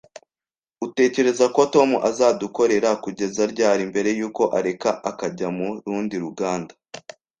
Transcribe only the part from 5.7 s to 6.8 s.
rundi ruganda?